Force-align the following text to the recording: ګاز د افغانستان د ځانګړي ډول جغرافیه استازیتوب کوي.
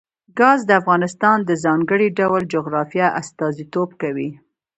ګاز 0.39 0.59
د 0.65 0.71
افغانستان 0.81 1.37
د 1.43 1.51
ځانګړي 1.63 2.07
ډول 2.19 2.41
جغرافیه 2.53 3.07
استازیتوب 3.21 3.89
کوي. 4.01 4.29